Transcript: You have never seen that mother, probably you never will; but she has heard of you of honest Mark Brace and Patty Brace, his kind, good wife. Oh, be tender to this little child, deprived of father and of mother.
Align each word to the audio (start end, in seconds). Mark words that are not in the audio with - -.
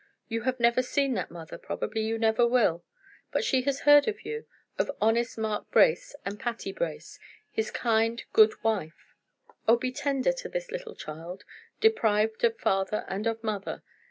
You 0.27 0.41
have 0.49 0.59
never 0.59 0.81
seen 0.81 1.13
that 1.13 1.29
mother, 1.29 1.59
probably 1.59 2.01
you 2.01 2.17
never 2.17 2.47
will; 2.47 2.83
but 3.31 3.43
she 3.43 3.61
has 3.69 3.81
heard 3.81 4.07
of 4.07 4.23
you 4.25 4.47
of 4.79 4.89
honest 4.99 5.37
Mark 5.37 5.69
Brace 5.69 6.15
and 6.25 6.39
Patty 6.39 6.71
Brace, 6.71 7.19
his 7.51 7.69
kind, 7.69 8.23
good 8.33 8.63
wife. 8.63 9.13
Oh, 9.67 9.77
be 9.77 9.91
tender 9.91 10.31
to 10.33 10.49
this 10.49 10.71
little 10.71 10.95
child, 10.95 11.43
deprived 11.81 12.43
of 12.43 12.57
father 12.57 13.05
and 13.07 13.27
of 13.27 13.43
mother. 13.43 13.83